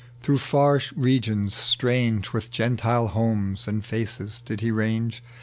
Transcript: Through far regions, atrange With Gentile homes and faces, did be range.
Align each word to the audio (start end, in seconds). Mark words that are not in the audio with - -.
Through 0.23 0.39
far 0.39 0.81
regions, 0.95 1.53
atrange 1.53 2.33
With 2.33 2.49
Gentile 2.49 3.09
homes 3.09 3.67
and 3.67 3.85
faces, 3.85 4.41
did 4.41 4.59
be 4.61 4.71
range. 4.71 5.21